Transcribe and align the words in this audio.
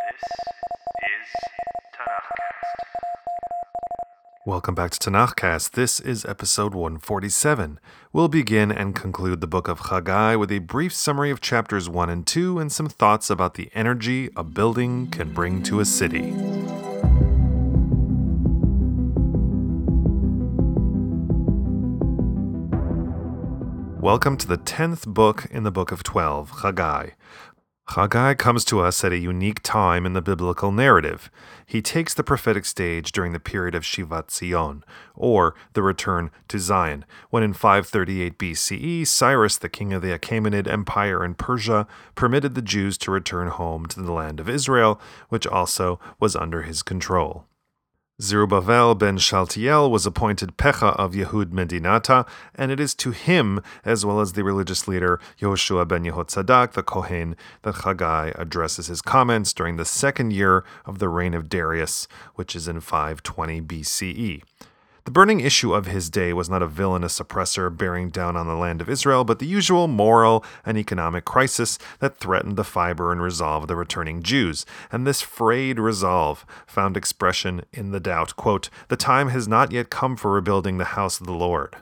This 0.00 0.22
is 1.02 1.28
Tanakhcast. 1.94 2.80
Welcome 4.46 4.74
back 4.74 4.92
to 4.92 4.98
Tanakhcast. 4.98 5.72
This 5.72 6.00
is 6.00 6.24
episode 6.24 6.74
147. 6.74 7.78
We'll 8.10 8.28
begin 8.28 8.72
and 8.72 8.94
conclude 8.94 9.42
the 9.42 9.46
book 9.46 9.68
of 9.68 9.80
Haggai 9.90 10.36
with 10.36 10.50
a 10.50 10.60
brief 10.60 10.94
summary 10.94 11.30
of 11.30 11.42
chapters 11.42 11.90
1 11.90 12.08
and 12.08 12.26
2 12.26 12.58
and 12.58 12.72
some 12.72 12.88
thoughts 12.88 13.28
about 13.28 13.54
the 13.54 13.70
energy 13.74 14.30
a 14.36 14.42
building 14.42 15.10
can 15.10 15.34
bring 15.34 15.62
to 15.64 15.80
a 15.80 15.84
city. 15.84 16.32
Welcome 24.00 24.38
to 24.38 24.46
the 24.46 24.56
10th 24.56 25.06
book 25.06 25.46
in 25.50 25.62
the 25.62 25.70
book 25.70 25.92
of 25.92 26.02
12, 26.02 26.62
Haggai. 26.62 27.10
Haggai 27.94 28.34
comes 28.34 28.64
to 28.66 28.78
us 28.78 29.02
at 29.02 29.10
a 29.10 29.18
unique 29.18 29.64
time 29.64 30.06
in 30.06 30.12
the 30.12 30.22
biblical 30.22 30.70
narrative. 30.70 31.28
He 31.66 31.82
takes 31.82 32.14
the 32.14 32.22
prophetic 32.22 32.64
stage 32.64 33.10
during 33.10 33.32
the 33.32 33.40
period 33.40 33.74
of 33.74 33.82
Shivat 33.82 34.30
Zion, 34.30 34.84
or 35.16 35.56
the 35.72 35.82
return 35.82 36.30
to 36.46 36.60
Zion, 36.60 37.04
when 37.30 37.42
in 37.42 37.52
538 37.52 38.38
BCE, 38.38 39.04
Cyrus, 39.04 39.56
the 39.56 39.68
king 39.68 39.92
of 39.92 40.02
the 40.02 40.16
Achaemenid 40.16 40.68
Empire 40.68 41.24
in 41.24 41.34
Persia, 41.34 41.88
permitted 42.14 42.54
the 42.54 42.62
Jews 42.62 42.96
to 42.98 43.10
return 43.10 43.48
home 43.48 43.86
to 43.86 44.00
the 44.00 44.12
land 44.12 44.38
of 44.38 44.48
Israel, 44.48 45.00
which 45.28 45.44
also 45.44 45.98
was 46.20 46.36
under 46.36 46.62
his 46.62 46.84
control. 46.84 47.46
Zerubbabel 48.20 48.94
ben 48.96 49.16
Shaltiel 49.16 49.90
was 49.90 50.04
appointed 50.04 50.58
Pecha 50.58 50.94
of 50.96 51.14
Yehud 51.14 51.52
Medinata, 51.52 52.28
and 52.54 52.70
it 52.70 52.78
is 52.78 52.94
to 52.96 53.12
him, 53.12 53.62
as 53.82 54.04
well 54.04 54.20
as 54.20 54.34
the 54.34 54.44
religious 54.44 54.86
leader 54.86 55.18
Yehoshua 55.40 55.88
ben 55.88 56.04
Yehotzadak, 56.04 56.72
the 56.72 56.82
Kohen, 56.82 57.34
that 57.62 57.76
Haggai 57.76 58.32
addresses 58.34 58.88
his 58.88 59.00
comments 59.00 59.54
during 59.54 59.76
the 59.76 59.86
second 59.86 60.34
year 60.34 60.64
of 60.84 60.98
the 60.98 61.08
reign 61.08 61.32
of 61.32 61.48
Darius, 61.48 62.06
which 62.34 62.54
is 62.54 62.68
in 62.68 62.80
520 62.80 63.62
BCE. 63.62 64.42
The 65.10 65.14
burning 65.14 65.40
issue 65.40 65.74
of 65.74 65.86
his 65.86 66.08
day 66.08 66.32
was 66.32 66.48
not 66.48 66.62
a 66.62 66.68
villainous 66.68 67.18
oppressor 67.18 67.68
bearing 67.68 68.10
down 68.10 68.36
on 68.36 68.46
the 68.46 68.54
land 68.54 68.80
of 68.80 68.88
Israel, 68.88 69.24
but 69.24 69.40
the 69.40 69.44
usual 69.44 69.88
moral 69.88 70.44
and 70.64 70.78
economic 70.78 71.24
crisis 71.24 71.80
that 71.98 72.18
threatened 72.18 72.56
the 72.56 72.62
fiber 72.62 73.10
and 73.10 73.20
resolve 73.20 73.64
of 73.64 73.68
the 73.68 73.74
returning 73.74 74.22
Jews. 74.22 74.64
And 74.92 75.04
this 75.04 75.20
frayed 75.20 75.80
resolve 75.80 76.46
found 76.64 76.96
expression 76.96 77.62
in 77.72 77.90
the 77.90 77.98
doubt, 77.98 78.36
quote, 78.36 78.70
"The 78.86 78.96
time 78.96 79.30
has 79.30 79.48
not 79.48 79.72
yet 79.72 79.90
come 79.90 80.14
for 80.14 80.30
rebuilding 80.30 80.78
the 80.78 80.94
house 80.94 81.20
of 81.20 81.26
the 81.26 81.32
Lord." 81.32 81.74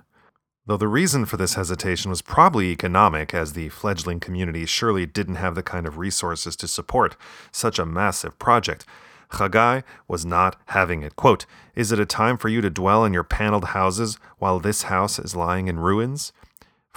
Though 0.65 0.79
the 0.79 0.89
reason 0.89 1.27
for 1.27 1.37
this 1.37 1.53
hesitation 1.53 2.09
was 2.09 2.23
probably 2.23 2.71
economic, 2.71 3.35
as 3.35 3.53
the 3.53 3.69
fledgling 3.69 4.21
community 4.21 4.65
surely 4.65 5.05
didn't 5.05 5.35
have 5.35 5.55
the 5.55 5.63
kind 5.63 5.87
of 5.87 5.99
resources 5.99 6.57
to 6.57 6.67
support 6.67 7.15
such 7.53 7.79
a 7.79 7.85
massive 7.85 8.39
project, 8.39 8.87
Haggai 9.31 9.83
was 10.07 10.25
not 10.25 10.57
having 10.67 11.03
it. 11.03 11.17
Quote, 11.17 11.47
Is 11.75 11.93
it 11.93 12.01
a 12.01 12.07
time 12.07 12.39
for 12.39 12.49
you 12.49 12.61
to 12.61 12.71
dwell 12.71 13.05
in 13.05 13.13
your 13.13 13.25
paneled 13.25 13.67
houses 13.67 14.19
while 14.39 14.59
this 14.59 14.85
house 14.85 15.19
is 15.19 15.37
lying 15.37 15.69
in 15.69 15.79
ruins? 15.81 16.33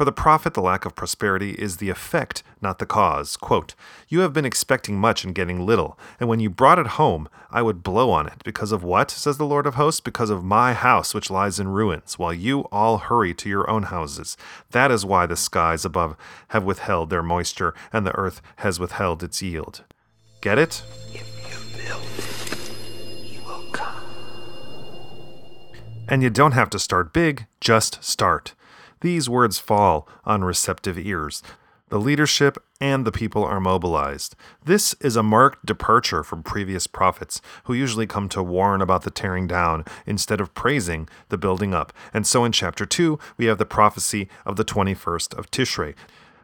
For 0.01 0.05
the 0.05 0.11
prophet, 0.11 0.55
the 0.55 0.61
lack 0.61 0.85
of 0.85 0.95
prosperity 0.95 1.51
is 1.51 1.77
the 1.77 1.89
effect, 1.89 2.41
not 2.61 2.79
the 2.79 2.85
cause. 2.87 3.35
Quote, 3.37 3.75
You 4.07 4.21
have 4.21 4.33
been 4.33 4.45
expecting 4.45 4.97
much 4.97 5.23
and 5.23 5.35
getting 5.35 5.63
little, 5.63 5.99
and 6.19 6.27
when 6.27 6.39
you 6.39 6.49
brought 6.49 6.79
it 6.79 6.97
home, 6.97 7.29
I 7.51 7.61
would 7.61 7.83
blow 7.83 8.09
on 8.09 8.25
it. 8.25 8.41
Because 8.43 8.71
of 8.71 8.83
what, 8.83 9.11
says 9.11 9.37
the 9.37 9.45
Lord 9.45 9.67
of 9.67 9.75
hosts? 9.75 10.01
Because 10.01 10.29
of 10.29 10.43
my 10.43 10.73
house 10.73 11.13
which 11.13 11.29
lies 11.29 11.59
in 11.59 11.67
ruins, 11.67 12.17
while 12.17 12.33
you 12.33 12.61
all 12.71 12.97
hurry 12.97 13.33
to 13.35 13.49
your 13.49 13.69
own 13.69 13.83
houses. 13.83 14.37
That 14.71 14.89
is 14.89 15.05
why 15.05 15.27
the 15.27 15.35
skies 15.35 15.85
above 15.85 16.15
have 16.47 16.63
withheld 16.63 17.09
their 17.09 17.21
moisture, 17.21 17.75
and 17.91 18.03
the 18.03 18.15
earth 18.15 18.41
has 18.55 18.79
withheld 18.79 19.21
its 19.21 19.41
yield. 19.41 19.83
Get 20.41 20.57
it? 20.57 20.81
And 26.11 26.21
you 26.21 26.29
don't 26.29 26.51
have 26.51 26.69
to 26.71 26.77
start 26.77 27.13
big, 27.13 27.47
just 27.61 28.03
start. 28.03 28.53
These 28.99 29.29
words 29.29 29.59
fall 29.59 30.09
on 30.25 30.43
receptive 30.43 30.99
ears. 30.99 31.41
The 31.87 32.01
leadership 32.01 32.57
and 32.81 33.05
the 33.05 33.13
people 33.13 33.45
are 33.45 33.61
mobilized. 33.61 34.35
This 34.65 34.93
is 34.99 35.15
a 35.15 35.23
marked 35.23 35.65
departure 35.65 36.21
from 36.21 36.43
previous 36.43 36.85
prophets, 36.85 37.41
who 37.63 37.73
usually 37.73 38.07
come 38.07 38.27
to 38.27 38.43
warn 38.43 38.81
about 38.81 39.03
the 39.03 39.09
tearing 39.09 39.47
down 39.47 39.85
instead 40.05 40.41
of 40.41 40.53
praising 40.53 41.07
the 41.29 41.37
building 41.37 41.73
up. 41.73 41.93
And 42.13 42.27
so 42.27 42.43
in 42.43 42.51
chapter 42.51 42.85
2, 42.85 43.17
we 43.37 43.45
have 43.45 43.57
the 43.57 43.65
prophecy 43.65 44.27
of 44.45 44.57
the 44.57 44.65
21st 44.65 45.37
of 45.37 45.49
Tishrei. 45.49 45.95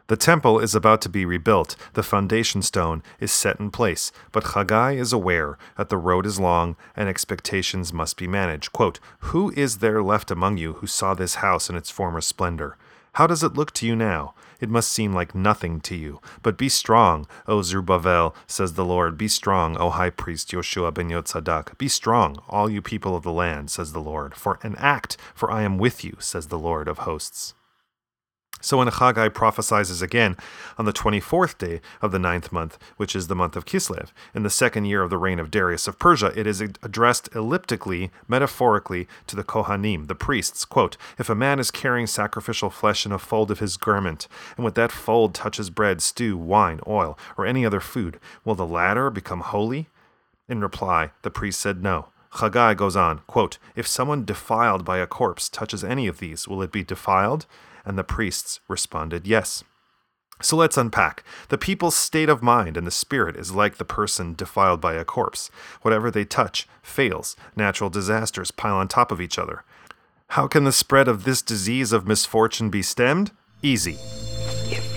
The 0.08 0.16
temple 0.16 0.58
is 0.58 0.74
about 0.74 1.02
to 1.02 1.10
be 1.10 1.26
rebuilt, 1.26 1.76
the 1.92 2.02
foundation 2.02 2.62
stone 2.62 3.02
is 3.20 3.30
set 3.30 3.60
in 3.60 3.70
place, 3.70 4.10
but 4.32 4.54
Haggai 4.54 4.92
is 4.92 5.12
aware 5.12 5.58
that 5.76 5.90
the 5.90 5.98
road 5.98 6.24
is 6.24 6.40
long 6.40 6.76
and 6.96 7.10
expectations 7.10 7.92
must 7.92 8.16
be 8.16 8.26
managed. 8.26 8.72
Quote, 8.72 9.00
Who 9.18 9.52
is 9.54 9.78
there 9.78 10.02
left 10.02 10.30
among 10.30 10.56
you 10.56 10.74
who 10.74 10.86
saw 10.86 11.12
this 11.12 11.36
house 11.36 11.68
in 11.68 11.76
its 11.76 11.90
former 11.90 12.22
splendor? 12.22 12.78
How 13.16 13.26
does 13.26 13.42
it 13.42 13.52
look 13.52 13.74
to 13.74 13.86
you 13.86 13.94
now? 13.94 14.32
It 14.60 14.70
must 14.70 14.90
seem 14.90 15.12
like 15.12 15.34
nothing 15.34 15.78
to 15.82 15.94
you. 15.94 16.22
But 16.42 16.56
be 16.56 16.70
strong, 16.70 17.26
O 17.46 17.60
Zerubbabel, 17.60 18.34
says 18.46 18.74
the 18.74 18.86
Lord. 18.86 19.18
Be 19.18 19.28
strong, 19.28 19.76
O 19.76 19.90
high 19.90 20.08
priest 20.08 20.52
Yoshua 20.52 20.94
ben 20.94 21.10
Yotzadak. 21.10 21.76
Be 21.76 21.88
strong, 21.88 22.40
all 22.48 22.70
you 22.70 22.80
people 22.80 23.14
of 23.14 23.24
the 23.24 23.32
land, 23.32 23.70
says 23.70 23.92
the 23.92 24.00
Lord. 24.00 24.34
For 24.34 24.58
an 24.62 24.74
act, 24.76 25.18
for 25.34 25.50
I 25.50 25.64
am 25.64 25.76
with 25.76 26.02
you, 26.02 26.16
says 26.18 26.46
the 26.46 26.58
Lord 26.58 26.88
of 26.88 26.98
hosts. 26.98 27.52
So 28.60 28.78
when 28.78 28.88
Haggai 28.88 29.28
prophesies 29.28 30.02
again 30.02 30.36
on 30.78 30.84
the 30.84 30.92
24th 30.92 31.58
day 31.58 31.80
of 32.02 32.10
the 32.10 32.18
ninth 32.18 32.50
month, 32.50 32.78
which 32.96 33.14
is 33.14 33.28
the 33.28 33.36
month 33.36 33.56
of 33.56 33.64
Kislev, 33.64 34.10
in 34.34 34.42
the 34.42 34.50
second 34.50 34.86
year 34.86 35.02
of 35.02 35.10
the 35.10 35.18
reign 35.18 35.38
of 35.38 35.50
Darius 35.50 35.86
of 35.86 35.98
Persia, 35.98 36.32
it 36.38 36.46
is 36.46 36.60
addressed 36.60 37.28
elliptically, 37.34 38.10
metaphorically, 38.26 39.06
to 39.28 39.36
the 39.36 39.44
Kohanim, 39.44 40.08
the 40.08 40.14
priests. 40.14 40.64
Quote, 40.64 40.96
If 41.18 41.30
a 41.30 41.34
man 41.34 41.60
is 41.60 41.70
carrying 41.70 42.06
sacrificial 42.06 42.70
flesh 42.70 43.06
in 43.06 43.12
a 43.12 43.18
fold 43.18 43.50
of 43.50 43.60
his 43.60 43.76
garment, 43.76 44.26
and 44.56 44.64
with 44.64 44.74
that 44.74 44.92
fold 44.92 45.34
touches 45.34 45.70
bread, 45.70 46.02
stew, 46.02 46.36
wine, 46.36 46.80
oil, 46.86 47.18
or 47.36 47.46
any 47.46 47.64
other 47.64 47.80
food, 47.80 48.18
will 48.44 48.54
the 48.54 48.66
latter 48.66 49.10
become 49.10 49.40
holy? 49.40 49.88
In 50.48 50.60
reply, 50.60 51.10
the 51.22 51.30
priest 51.30 51.60
said 51.60 51.82
no. 51.82 52.08
Haggai 52.32 52.74
goes 52.74 52.96
on, 52.96 53.20
quote, 53.26 53.58
If 53.74 53.86
someone 53.86 54.24
defiled 54.24 54.84
by 54.84 54.98
a 54.98 55.06
corpse 55.06 55.48
touches 55.48 55.82
any 55.82 56.06
of 56.06 56.18
these, 56.18 56.46
will 56.46 56.62
it 56.62 56.72
be 56.72 56.84
defiled? 56.84 57.46
And 57.84 57.98
the 57.98 58.04
priests 58.04 58.60
responded, 58.68 59.26
Yes. 59.26 59.64
So 60.40 60.56
let's 60.56 60.76
unpack. 60.76 61.24
The 61.48 61.58
people's 61.58 61.96
state 61.96 62.28
of 62.28 62.42
mind 62.42 62.76
and 62.76 62.86
the 62.86 62.92
spirit 62.92 63.36
is 63.36 63.52
like 63.52 63.76
the 63.76 63.84
person 63.84 64.34
defiled 64.34 64.80
by 64.80 64.94
a 64.94 65.04
corpse. 65.04 65.50
Whatever 65.82 66.10
they 66.10 66.24
touch 66.24 66.68
fails. 66.80 67.34
Natural 67.56 67.90
disasters 67.90 68.52
pile 68.52 68.76
on 68.76 68.86
top 68.86 69.10
of 69.10 69.20
each 69.20 69.38
other. 69.38 69.64
How 70.32 70.46
can 70.46 70.64
the 70.64 70.72
spread 70.72 71.08
of 71.08 71.24
this 71.24 71.42
disease 71.42 71.90
of 71.92 72.06
misfortune 72.06 72.70
be 72.70 72.82
stemmed? 72.82 73.32
Easy. 73.62 73.96
If 74.70 74.87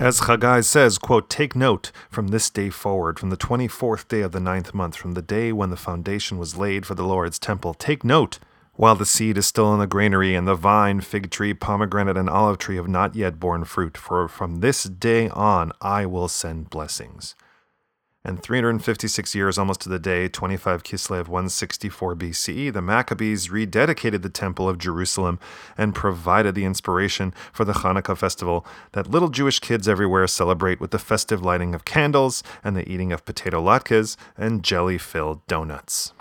As 0.00 0.20
Haggai 0.20 0.62
says, 0.62 0.96
quote, 0.96 1.28
Take 1.28 1.54
note 1.54 1.92
from 2.08 2.28
this 2.28 2.48
day 2.48 2.70
forward, 2.70 3.18
from 3.18 3.28
the 3.28 3.36
24th 3.36 4.08
day 4.08 4.22
of 4.22 4.32
the 4.32 4.40
ninth 4.40 4.72
month, 4.72 4.96
from 4.96 5.12
the 5.12 5.20
day 5.20 5.52
when 5.52 5.68
the 5.68 5.76
foundation 5.76 6.38
was 6.38 6.56
laid 6.56 6.86
for 6.86 6.94
the 6.94 7.04
Lord's 7.04 7.38
temple. 7.38 7.74
Take 7.74 8.02
note 8.02 8.38
while 8.72 8.94
the 8.94 9.04
seed 9.04 9.36
is 9.36 9.46
still 9.46 9.74
in 9.74 9.78
the 9.78 9.86
granary, 9.86 10.34
and 10.34 10.48
the 10.48 10.54
vine, 10.54 11.02
fig 11.02 11.30
tree, 11.30 11.52
pomegranate, 11.52 12.16
and 12.16 12.30
olive 12.30 12.56
tree 12.56 12.76
have 12.76 12.88
not 12.88 13.14
yet 13.14 13.38
borne 13.38 13.64
fruit, 13.64 13.98
for 13.98 14.26
from 14.26 14.60
this 14.60 14.84
day 14.84 15.28
on 15.28 15.70
I 15.82 16.06
will 16.06 16.28
send 16.28 16.70
blessings. 16.70 17.34
And 18.22 18.42
356 18.42 19.34
years, 19.34 19.56
almost 19.56 19.80
to 19.80 19.88
the 19.88 19.98
day, 19.98 20.28
25 20.28 20.82
Kislev 20.82 21.26
164 21.26 22.14
BCE, 22.14 22.70
the 22.70 22.82
Maccabees 22.82 23.48
rededicated 23.48 24.20
the 24.20 24.28
Temple 24.28 24.68
of 24.68 24.76
Jerusalem 24.76 25.38
and 25.78 25.94
provided 25.94 26.54
the 26.54 26.66
inspiration 26.66 27.32
for 27.50 27.64
the 27.64 27.72
Hanukkah 27.72 28.18
festival 28.18 28.66
that 28.92 29.06
little 29.06 29.30
Jewish 29.30 29.58
kids 29.58 29.88
everywhere 29.88 30.26
celebrate 30.26 30.80
with 30.80 30.90
the 30.90 30.98
festive 30.98 31.42
lighting 31.42 31.74
of 31.74 31.86
candles 31.86 32.42
and 32.62 32.76
the 32.76 32.86
eating 32.92 33.10
of 33.10 33.24
potato 33.24 33.62
latkes 33.62 34.18
and 34.36 34.62
jelly 34.62 34.98
filled 34.98 35.46
donuts. 35.46 36.12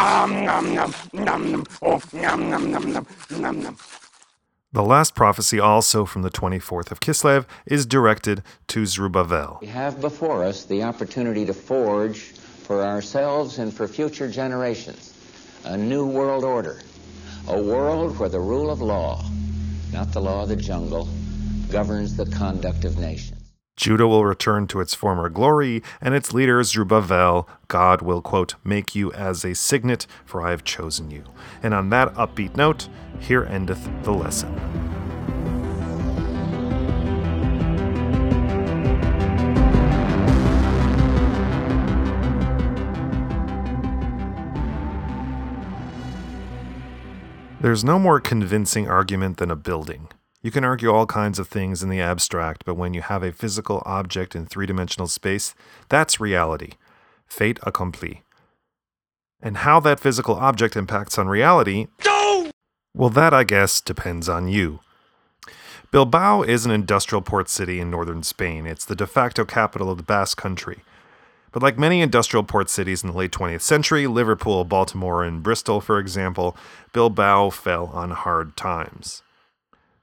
The 4.71 4.83
last 4.83 5.15
prophecy, 5.15 5.59
also 5.59 6.05
from 6.05 6.21
the 6.21 6.29
24th 6.29 6.91
of 6.91 6.99
Kislev, 6.99 7.45
is 7.65 7.87
directed 7.87 8.43
to 8.67 8.85
Zerubbabel. 8.85 9.57
We 9.61 9.67
have 9.67 9.99
before 9.99 10.43
us 10.43 10.63
the 10.63 10.83
opportunity 10.83 11.43
to 11.47 11.55
forge 11.55 12.19
for 12.19 12.83
ourselves 12.83 13.57
and 13.57 13.73
for 13.73 13.87
future 13.87 14.29
generations 14.29 15.15
a 15.65 15.75
new 15.75 16.05
world 16.05 16.43
order, 16.43 16.81
a 17.47 17.59
world 17.59 18.19
where 18.19 18.29
the 18.29 18.39
rule 18.39 18.69
of 18.69 18.79
law, 18.79 19.25
not 19.91 20.11
the 20.11 20.21
law 20.21 20.43
of 20.43 20.49
the 20.49 20.55
jungle, 20.55 21.09
governs 21.71 22.15
the 22.15 22.27
conduct 22.27 22.85
of 22.85 22.99
nations. 22.99 23.38
Judah 23.79 24.09
will 24.09 24.25
return 24.25 24.67
to 24.67 24.81
its 24.81 24.93
former 24.93 25.29
glory, 25.29 25.81
and 26.01 26.13
its 26.13 26.33
leader 26.33 26.61
Zerubbabel, 26.63 27.47
God 27.69 28.01
will, 28.01 28.21
quote, 28.21 28.55
make 28.61 28.93
you 28.93 29.09
as 29.13 29.45
a 29.45 29.55
signet, 29.55 30.05
for 30.25 30.41
I 30.41 30.49
have 30.49 30.65
chosen 30.65 31.09
you. 31.09 31.23
And 31.63 31.73
on 31.73 31.89
that 31.91 32.13
upbeat 32.15 32.57
note, 32.57 32.89
here 33.21 33.45
endeth 33.45 33.87
the 34.03 34.11
lesson. 34.11 34.53
There's 47.61 47.85
no 47.85 47.97
more 47.97 48.19
convincing 48.19 48.89
argument 48.89 49.37
than 49.37 49.49
a 49.49 49.55
building. 49.55 50.09
You 50.41 50.51
can 50.51 50.63
argue 50.63 50.89
all 50.89 51.05
kinds 51.05 51.37
of 51.37 51.49
things 51.49 51.83
in 51.83 51.89
the 51.89 51.99
abstract, 51.99 52.63
but 52.65 52.75
when 52.75 52.93
you 52.93 53.01
have 53.01 53.23
a 53.23 53.33
physical 53.33 53.83
object 53.85 54.35
in 54.35 54.45
three 54.45 54.65
dimensional 54.65 55.07
space, 55.07 55.53
that's 55.89 56.21
reality. 56.21 56.73
Fait 57.27 57.59
accompli. 57.63 58.23
And 59.41 59.57
how 59.57 59.81
that 59.81 59.99
physical 59.99 60.35
object 60.35 60.77
impacts 60.77 61.17
on 61.17 61.27
reality, 61.27 61.87
well, 62.93 63.09
that 63.09 63.33
I 63.33 63.43
guess 63.43 63.81
depends 63.81 64.29
on 64.29 64.47
you. 64.47 64.79
Bilbao 65.91 66.43
is 66.43 66.65
an 66.65 66.71
industrial 66.71 67.21
port 67.21 67.49
city 67.49 67.79
in 67.79 67.89
northern 67.89 68.23
Spain. 68.23 68.65
It's 68.65 68.85
the 68.85 68.95
de 68.95 69.07
facto 69.07 69.43
capital 69.43 69.89
of 69.89 69.97
the 69.97 70.03
Basque 70.03 70.37
Country. 70.37 70.79
But 71.51 71.63
like 71.63 71.79
many 71.79 72.01
industrial 72.01 72.43
port 72.43 72.69
cities 72.69 73.03
in 73.03 73.09
the 73.09 73.17
late 73.17 73.31
20th 73.31 73.61
century, 73.61 74.07
Liverpool, 74.07 74.63
Baltimore, 74.63 75.23
and 75.23 75.43
Bristol, 75.43 75.81
for 75.81 75.99
example, 75.99 76.55
Bilbao 76.93 77.49
fell 77.49 77.87
on 77.87 78.11
hard 78.11 78.55
times. 78.55 79.23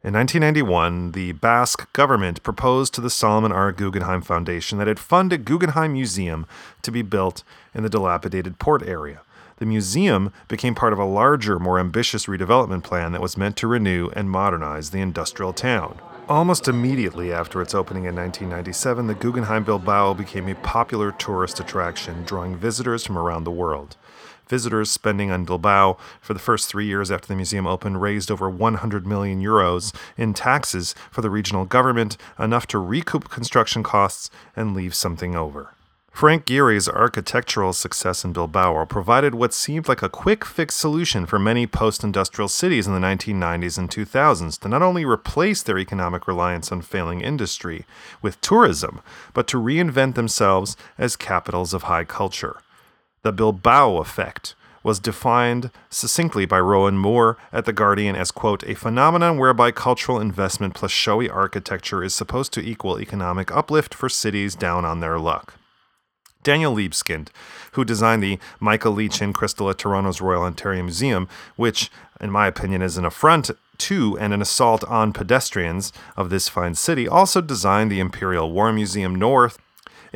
In 0.07 0.13
1991, 0.13 1.11
the 1.11 1.33
Basque 1.33 1.93
government 1.93 2.41
proposed 2.45 2.95
to 2.95 3.01
the 3.01 3.11
Solomon 3.11 3.51
R. 3.51 3.73
Guggenheim 3.73 4.23
Foundation 4.23 4.79
that 4.79 4.87
it 4.87 5.01
fund 5.01 5.33
a 5.33 5.37
Guggenheim 5.37 5.95
Museum 5.95 6.47
to 6.83 6.93
be 6.93 7.03
built 7.03 7.43
in 7.75 7.83
the 7.83 7.89
dilapidated 7.89 8.61
port 8.61 8.85
area. 8.85 9.23
The 9.57 9.67
museum 9.67 10.33
became 10.47 10.77
part 10.77 10.93
of 10.93 11.01
a 11.01 11.05
larger, 11.05 11.59
more 11.59 11.81
ambitious 11.81 12.27
redevelopment 12.27 12.85
plan 12.85 13.11
that 13.11 13.21
was 13.21 13.37
meant 13.37 13.57
to 13.57 13.67
renew 13.67 14.11
and 14.15 14.31
modernize 14.31 14.91
the 14.91 15.01
industrial 15.01 15.53
town. 15.53 15.99
Almost 16.29 16.69
immediately 16.69 17.33
after 17.33 17.61
its 17.61 17.75
opening 17.75 18.05
in 18.05 18.15
1997, 18.15 19.09
the 19.09 19.15
Guggenheim 19.15 19.65
Bilbao 19.65 20.15
became 20.15 20.49
a 20.49 20.55
popular 20.55 21.11
tourist 21.11 21.59
attraction, 21.59 22.23
drawing 22.23 22.55
visitors 22.55 23.05
from 23.05 23.19
around 23.19 23.43
the 23.43 23.51
world. 23.51 23.97
Visitors 24.49 24.91
spending 24.91 25.31
on 25.31 25.45
Bilbao 25.45 25.97
for 26.21 26.33
the 26.33 26.41
first 26.41 26.69
three 26.69 26.87
years 26.87 27.11
after 27.11 27.27
the 27.27 27.35
museum 27.35 27.67
opened 27.67 28.01
raised 28.01 28.31
over 28.31 28.49
100 28.49 29.07
million 29.07 29.43
euros 29.43 29.95
in 30.17 30.35
taxes 30.35 30.95
for 31.11 31.21
the 31.21 31.31
regional 31.31 31.65
government, 31.65 32.17
enough 32.39 32.67
to 32.69 32.79
recoup 32.79 33.29
construction 33.29 33.83
costs 33.83 34.31
and 34.55 34.75
leave 34.75 34.95
something 34.95 35.35
over. 35.35 35.73
Frank 36.17 36.47
Gehry's 36.47 36.89
architectural 36.89 37.75
success 37.75 38.25
in 38.25 38.33
Bilbao 38.33 38.87
provided 38.87 39.35
what 39.35 39.53
seemed 39.53 39.87
like 39.87 40.01
a 40.01 40.09
quick 40.09 40.47
fix 40.47 40.75
solution 40.75 41.27
for 41.27 41.39
many 41.39 41.67
post 41.67 42.03
industrial 42.03 42.49
cities 42.49 42.87
in 42.87 42.95
the 42.95 43.07
1990s 43.07 43.77
and 43.77 43.91
2000s 43.91 44.59
to 44.61 44.69
not 44.69 44.81
only 44.81 45.05
replace 45.05 45.63
their 45.63 45.79
economic 45.79 46.27
reliance 46.27 46.73
on 46.73 46.81
failing 46.81 47.21
industry 47.21 47.85
with 48.23 48.41
tourism, 48.41 49.03
but 49.35 49.47
to 49.49 49.61
reinvent 49.61 50.15
themselves 50.15 50.75
as 50.97 51.17
capitals 51.17 51.75
of 51.75 51.83
high 51.83 52.05
culture. 52.05 52.63
The 53.27 53.33
Bilbao 53.33 53.97
effect 53.97 54.55
was 54.85 55.01
defined 55.01 55.73
succinctly 55.91 56.47
by 56.47 56.61
Rowan 56.61 56.97
Moore 56.97 57.37
at 57.53 57.65
The 57.65 57.73
Guardian 57.73 58.15
as, 58.15 58.31
quote, 58.31 58.63
a 58.63 58.77
phenomenon 58.77 59.37
whereby 59.37 59.73
cultural 59.73 60.21
investment 60.21 60.75
plus 60.75 60.93
showy 60.93 61.29
architecture 61.29 62.05
is 62.05 62.15
supposed 62.15 62.53
to 62.53 62.65
equal 62.65 63.01
economic 63.01 63.51
uplift 63.51 63.95
for 63.95 64.09
cities 64.09 64.55
down 64.55 64.85
on 64.85 65.01
their 65.01 65.19
luck. 65.19 65.55
Daniel 66.45 66.73
Libeskind, 66.73 67.31
who 67.73 67.85
designed 67.85 68.23
the 68.23 68.39
Michael 68.61 68.93
Lee-Chin 68.93 69.33
Crystal 69.33 69.69
at 69.69 69.79
Toronto's 69.79 70.21
Royal 70.21 70.45
Ontario 70.45 70.85
Museum, 70.85 71.29
which, 71.57 71.91
in 72.21 72.31
my 72.31 72.47
opinion, 72.47 72.81
is 72.81 72.97
an 72.97 73.05
affront 73.05 73.51
to 73.79 74.17
and 74.21 74.33
an 74.33 74.41
assault 74.41 74.85
on 74.85 75.13
pedestrians 75.13 75.93
of 76.17 76.31
this 76.31 76.49
fine 76.49 76.77
city, 76.77 77.09
also 77.09 77.41
designed 77.41 77.91
the 77.91 77.99
Imperial 77.99 78.53
War 78.53 78.73
Museum 78.73 79.17
North 79.17 79.59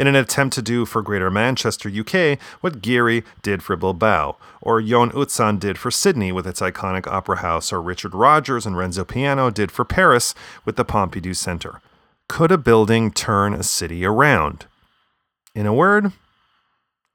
in 0.00 0.06
an 0.06 0.16
attempt 0.16 0.54
to 0.54 0.62
do 0.62 0.86
for 0.86 1.02
Greater 1.02 1.30
Manchester, 1.30 1.90
UK, 1.90 2.38
what 2.62 2.80
Gehry 2.80 3.22
did 3.42 3.62
for 3.62 3.76
Bilbao, 3.76 4.34
or 4.62 4.80
Yoon 4.80 5.12
Utzon 5.12 5.60
did 5.60 5.76
for 5.76 5.90
Sydney 5.90 6.32
with 6.32 6.46
its 6.46 6.62
iconic 6.62 7.06
opera 7.06 7.40
house, 7.40 7.70
or 7.70 7.82
Richard 7.82 8.14
Rogers 8.14 8.64
and 8.64 8.78
Renzo 8.78 9.04
Piano 9.04 9.50
did 9.50 9.70
for 9.70 9.84
Paris 9.84 10.34
with 10.64 10.76
the 10.76 10.86
Pompidou 10.86 11.36
Center. 11.36 11.82
Could 12.28 12.50
a 12.50 12.56
building 12.56 13.10
turn 13.10 13.52
a 13.52 13.62
city 13.62 14.06
around? 14.06 14.64
In 15.54 15.66
a 15.66 15.74
word, 15.74 16.12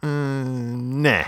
uh, 0.03 0.43
nah. 0.43 1.23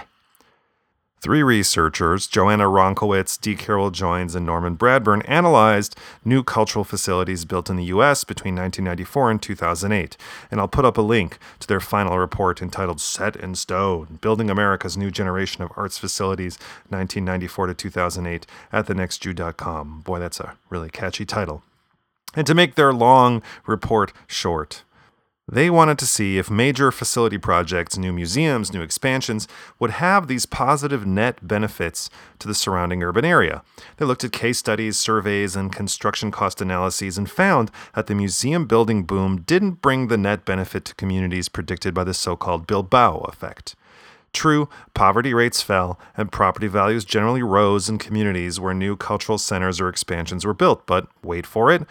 Three 1.19 1.41
researchers, 1.41 2.27
Joanna 2.27 2.65
Woronkowicz, 2.65 3.41
D. 3.41 3.55
Carroll 3.55 3.89
Joynes, 3.89 4.35
and 4.35 4.45
Norman 4.45 4.77
Bradburn, 4.77 5.27
analyzed 5.27 5.97
new 6.23 6.43
cultural 6.43 6.85
facilities 6.85 7.43
built 7.43 7.71
in 7.71 7.75
the 7.75 7.85
U.S. 7.85 8.23
between 8.23 8.53
1994 8.53 9.31
and 9.31 9.41
2008. 9.41 10.15
And 10.51 10.59
I'll 10.59 10.67
put 10.67 10.85
up 10.85 10.95
a 10.95 11.01
link 11.01 11.39
to 11.59 11.67
their 11.67 11.79
final 11.79 12.19
report 12.19 12.61
entitled 12.61 13.01
Set 13.01 13.35
in 13.35 13.55
Stone 13.55 14.19
Building 14.21 14.51
America's 14.51 14.95
New 14.95 15.09
Generation 15.09 15.63
of 15.63 15.71
Arts 15.75 15.97
Facilities, 15.97 16.59
1994 16.89 17.67
to 17.67 17.73
2008, 17.73 18.45
at 18.71 18.85
thenextjew.com. 18.85 20.01
Boy, 20.01 20.19
that's 20.19 20.39
a 20.39 20.55
really 20.69 20.89
catchy 20.89 21.25
title. 21.25 21.63
And 22.35 22.45
to 22.45 22.53
make 22.53 22.75
their 22.75 22.93
long 22.93 23.41
report 23.65 24.13
short, 24.27 24.83
they 25.49 25.69
wanted 25.69 25.97
to 25.99 26.05
see 26.05 26.37
if 26.37 26.49
major 26.49 26.91
facility 26.91 27.37
projects, 27.37 27.97
new 27.97 28.11
museums, 28.11 28.73
new 28.73 28.81
expansions 28.81 29.47
would 29.79 29.91
have 29.91 30.27
these 30.27 30.45
positive 30.45 31.05
net 31.05 31.45
benefits 31.47 32.09
to 32.39 32.47
the 32.49 32.53
surrounding 32.53 33.01
urban 33.01 33.23
area. 33.23 33.63
They 33.95 34.05
looked 34.05 34.25
at 34.25 34.33
case 34.33 34.57
studies, 34.57 34.97
surveys, 34.97 35.55
and 35.55 35.71
construction 35.71 36.31
cost 36.31 36.61
analyses 36.61 37.17
and 37.17 37.31
found 37.31 37.71
that 37.95 38.07
the 38.07 38.15
museum 38.15 38.65
building 38.65 39.03
boom 39.03 39.41
didn't 39.41 39.81
bring 39.81 40.07
the 40.07 40.17
net 40.17 40.43
benefit 40.43 40.83
to 40.85 40.95
communities 40.95 41.47
predicted 41.47 41.93
by 41.93 42.03
the 42.03 42.13
so 42.13 42.35
called 42.35 42.67
Bilbao 42.67 43.19
effect. 43.19 43.75
True, 44.33 44.69
poverty 44.93 45.33
rates 45.33 45.61
fell 45.61 45.97
and 46.15 46.31
property 46.31 46.67
values 46.67 47.05
generally 47.05 47.41
rose 47.41 47.89
in 47.89 47.97
communities 47.97 48.59
where 48.59 48.73
new 48.73 48.95
cultural 48.95 49.37
centers 49.37 49.79
or 49.79 49.87
expansions 49.87 50.45
were 50.45 50.53
built, 50.53 50.85
but 50.85 51.07
wait 51.23 51.47
for 51.47 51.71
it, 51.71 51.83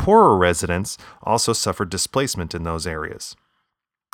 Poorer 0.00 0.34
residents 0.34 0.96
also 1.22 1.52
suffered 1.52 1.90
displacement 1.90 2.54
in 2.54 2.62
those 2.62 2.86
areas. 2.86 3.36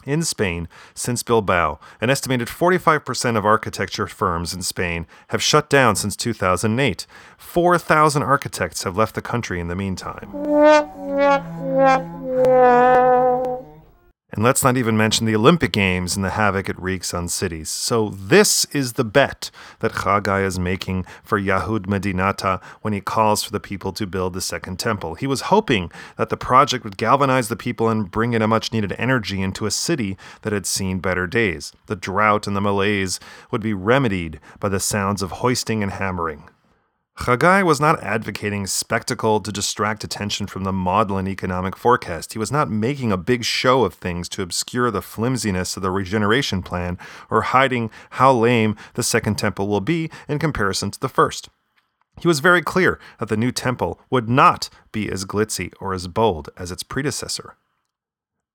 In 0.05 0.25
Spain, 0.25 0.69
since 0.95 1.23
Bilbao, 1.23 1.79
an 2.01 2.11
estimated 2.11 2.49
45% 2.49 3.37
of 3.37 3.47
architecture 3.47 4.09
firms 4.09 4.53
in 4.53 4.63
Spain 4.63 5.07
have 5.29 5.41
shut 5.41 5.71
down 5.71 5.95
since 5.95 6.17
2008. 6.17 7.07
4,000 7.39 8.23
architects 8.25 8.83
have 8.83 8.97
left 8.97 9.15
the 9.15 9.23
country 9.23 9.61
in 9.61 9.69
the 9.69 9.77
meantime. 9.77 10.29
And 14.33 14.43
let's 14.43 14.65
not 14.65 14.77
even 14.77 14.97
mention 14.97 15.25
the 15.25 15.37
Olympic 15.37 15.71
Games 15.71 16.17
and 16.17 16.25
the 16.25 16.31
havoc 16.31 16.69
it 16.69 16.81
wreaks 16.81 17.15
on 17.15 17.29
cities. 17.29 17.71
So, 17.71 18.09
this 18.09 18.65
is 18.67 18.95
the 18.95 19.05
bet 19.05 19.53
that 19.79 19.93
Chagai 19.93 20.45
is 20.45 20.59
making 20.59 21.07
for 21.23 21.41
Yehud 21.41 21.87
Medinata 21.87 22.61
when 22.83 22.93
he 22.93 23.01
calls 23.01 23.45
for 23.45 23.53
the 23.53 23.61
people 23.61 23.93
to 23.93 24.05
build 24.05 24.33
the 24.33 24.41
second 24.41 24.81
temple. 24.81 25.15
He 25.15 25.29
was 25.29 25.43
hoping 25.43 25.93
that 26.19 26.29
the 26.29 26.37
project 26.37 26.83
would 26.83 26.97
galvanize 26.97 27.49
the 27.49 27.57
people 27.57 27.89
and 27.89 28.11
bring 28.11 28.33
in 28.33 28.43
a 28.43 28.49
much 28.49 28.73
needed 28.73 28.97
energy 28.99 29.41
into 29.41 29.65
a 29.65 29.71
city 29.71 30.19
that 30.43 30.53
had 30.53 30.67
seen 30.67 30.99
better 30.99 31.29
days. 31.29 31.73
The 31.87 31.95
drought 31.95 32.49
and 32.49 32.57
the 32.57 32.61
malaise 32.61 33.21
would 33.53 33.63
be 33.63 33.75
remedied 33.75 34.41
by 34.59 34.71
the 34.71 34.81
sounds 34.81 35.23
of 35.23 35.31
hoisting 35.31 35.85
and 35.85 35.93
hammering. 35.93 36.51
Chagai 37.17 37.65
was 37.65 37.81
not 37.81 38.03
advocating 38.03 38.67
spectacle 38.67 39.41
to 39.41 39.51
distract 39.51 40.05
attention 40.05 40.47
from 40.47 40.65
the 40.65 40.73
maudlin 40.73 41.27
economic 41.27 41.75
forecast. 41.75 42.35
He 42.35 42.39
was 42.39 42.53
not 42.53 42.71
making 42.71 43.11
a 43.11 43.17
big 43.17 43.43
show 43.43 43.85
of 43.85 43.95
things 43.95 44.29
to 44.29 44.43
obscure 44.43 44.91
the 44.91 45.01
flimsiness 45.01 45.77
of 45.77 45.83
the 45.83 45.91
regeneration 45.91 46.63
plan 46.63 46.99
or 47.31 47.41
hiding 47.41 47.91
how 48.11 48.33
lame 48.33 48.77
the 48.95 49.03
second 49.03 49.37
temple 49.37 49.67
will 49.67 49.81
be 49.81 50.11
in 50.29 50.39
comparison 50.39 50.91
to 50.91 51.01
the 51.01 51.09
first. 51.09 51.49
He 52.21 52.29
was 52.29 52.41
very 52.41 52.63
clear 52.63 53.01
that 53.19 53.31
the 53.31 53.37
new 53.37 53.51
temple 53.51 53.99
would 54.11 54.29
not 54.29 54.69
be 54.93 55.11
as 55.11 55.25
glitzy 55.25 55.73
or 55.81 55.95
as 55.95 56.09
bold 56.09 56.51
as 56.59 56.71
its 56.71 56.83
predecessor. 56.83 57.57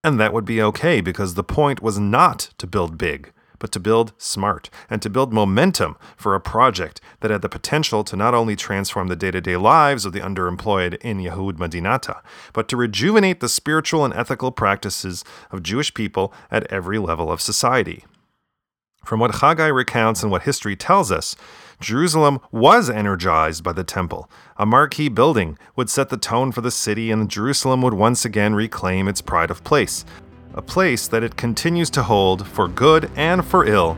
And 0.03 0.19
that 0.19 0.33
would 0.33 0.45
be 0.45 0.61
okay 0.61 1.01
because 1.01 1.33
the 1.33 1.43
point 1.43 1.81
was 1.81 1.99
not 1.99 2.51
to 2.59 2.67
build 2.67 2.97
big 2.97 3.31
but 3.61 3.71
to 3.71 3.79
build 3.79 4.11
smart 4.17 4.69
and 4.89 5.01
to 5.01 5.09
build 5.09 5.31
momentum 5.31 5.95
for 6.17 6.35
a 6.35 6.41
project 6.41 6.99
that 7.21 7.31
had 7.31 7.43
the 7.43 7.47
potential 7.47 8.03
to 8.03 8.17
not 8.17 8.33
only 8.33 8.55
transform 8.55 9.07
the 9.07 9.15
day 9.15 9.31
to 9.31 9.39
day 9.39 9.55
lives 9.55 10.03
of 10.03 10.11
the 10.11 10.19
underemployed 10.19 10.95
in 11.01 11.19
Yehud 11.19 11.53
Medinata, 11.53 12.21
but 12.53 12.67
to 12.67 12.75
rejuvenate 12.75 13.39
the 13.39 13.47
spiritual 13.47 14.03
and 14.03 14.13
ethical 14.15 14.51
practices 14.51 15.23
of 15.51 15.63
Jewish 15.63 15.93
people 15.93 16.33
at 16.49 16.69
every 16.71 16.97
level 16.97 17.31
of 17.31 17.39
society. 17.39 18.03
From 19.05 19.19
what 19.19 19.31
Chagai 19.31 19.73
recounts 19.73 20.23
and 20.23 20.31
what 20.31 20.43
history 20.43 20.75
tells 20.75 21.11
us, 21.11 21.35
Jerusalem 21.79 22.39
was 22.51 22.89
energized 22.89 23.63
by 23.63 23.73
the 23.73 23.83
temple. 23.83 24.29
A 24.57 24.65
marquee 24.65 25.09
building 25.09 25.57
would 25.75 25.89
set 25.89 26.09
the 26.09 26.17
tone 26.17 26.51
for 26.51 26.61
the 26.61 26.69
city, 26.71 27.11
and 27.11 27.29
Jerusalem 27.29 27.81
would 27.81 27.95
once 27.95 28.25
again 28.25 28.53
reclaim 28.53 29.07
its 29.07 29.21
pride 29.21 29.49
of 29.51 29.63
place 29.63 30.05
a 30.53 30.61
place 30.61 31.07
that 31.07 31.23
it 31.23 31.35
continues 31.35 31.89
to 31.91 32.03
hold 32.03 32.47
for 32.47 32.67
good 32.67 33.09
and 33.15 33.45
for 33.45 33.65
ill 33.65 33.97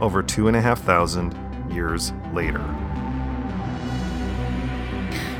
over 0.00 0.22
two 0.22 0.48
and 0.48 0.56
a 0.56 0.60
half 0.60 0.82
thousand 0.82 1.34
years 1.70 2.12
later. 2.32 2.64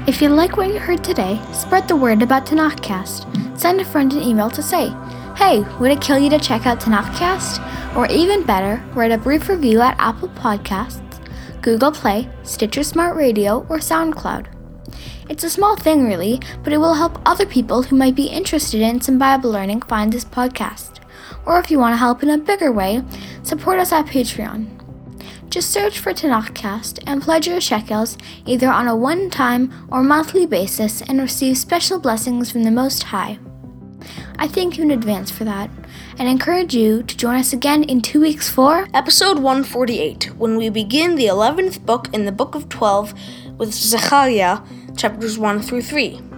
If 0.07 0.21
you 0.21 0.29
like 0.29 0.57
what 0.57 0.69
you 0.69 0.79
heard 0.79 1.05
today, 1.05 1.40
spread 1.52 1.87
the 1.87 1.97
word 1.97 2.23
about 2.23 2.47
Tanakhcast. 2.47 3.59
Send 3.59 3.81
a 3.81 3.85
friend 3.85 4.12
an 4.12 4.23
email 4.23 4.50
to 4.50 4.62
say, 4.62 4.95
Hey, 5.37 5.61
would 5.79 5.90
it 5.90 6.00
kill 6.00 6.19
you 6.19 6.29
to 6.31 6.38
check 6.38 6.67
out 6.67 6.81
Tanakhcast? 6.81 7.97
Or 7.97 8.07
even 8.07 8.45
better, 8.45 8.83
write 8.95 9.12
a 9.12 9.19
brief 9.19 9.49
review 9.49 9.81
at 9.81 9.97
Apple 9.99 10.29
Podcasts, 10.31 11.21
Google 11.62 11.93
Play, 11.93 12.29
Stitcher 12.43 12.83
Smart 12.83 13.17
Radio, 13.17 13.67
or 13.69 13.79
SoundCloud. 13.79 14.60
It's 15.30 15.44
a 15.44 15.49
small 15.49 15.76
thing, 15.76 16.06
really, 16.06 16.40
but 16.64 16.72
it 16.72 16.78
will 16.78 16.94
help 16.94 17.22
other 17.25 17.46
people 17.46 17.84
who 17.84 17.94
might 17.94 18.16
be 18.16 18.26
interested 18.26 18.80
in 18.80 19.00
some 19.00 19.16
Bible 19.16 19.49
learning 19.49 19.82
find 19.82 20.12
this 20.12 20.25
podcast. 20.25 20.99
Or 21.46 21.60
if 21.60 21.70
you 21.70 21.78
want 21.78 21.92
to 21.92 21.99
help 21.99 22.25
in 22.25 22.30
a 22.30 22.37
bigger 22.37 22.72
way, 22.72 23.04
support 23.44 23.78
us 23.78 23.92
at 23.92 24.06
Patreon. 24.06 24.66
Just 25.49 25.70
search 25.70 26.00
for 26.00 26.12
Tanakhcast 26.12 27.04
and 27.06 27.22
pledge 27.22 27.46
your 27.46 27.60
shekels 27.60 28.18
either 28.44 28.68
on 28.68 28.88
a 28.88 28.96
one 28.96 29.30
time 29.30 29.72
or 29.88 30.02
monthly 30.02 30.46
basis 30.46 31.00
and 31.00 31.20
receive 31.20 31.56
special 31.56 32.00
blessings 32.00 32.50
from 32.50 32.64
the 32.64 32.72
Most 32.72 33.04
High. 33.04 33.38
I 34.37 34.49
thank 34.49 34.78
you 34.78 34.82
in 34.82 34.90
advance 34.90 35.30
for 35.30 35.44
that 35.44 35.70
and 36.18 36.28
encourage 36.28 36.75
you 36.75 37.04
to 37.04 37.16
join 37.16 37.37
us 37.37 37.52
again 37.52 37.84
in 37.84 38.00
two 38.00 38.20
weeks 38.20 38.50
for 38.50 38.88
Episode 38.94 39.38
148, 39.38 40.37
when 40.37 40.56
we 40.56 40.70
begin 40.70 41.14
the 41.14 41.26
11th 41.26 41.87
book 41.87 42.08
in 42.12 42.25
the 42.25 42.32
Book 42.32 42.56
of 42.56 42.68
12 42.68 43.14
with 43.58 43.72
Zechariah, 43.72 44.58
chapters 45.00 45.38
1 45.38 45.62
through 45.62 45.80
3. 45.80 46.29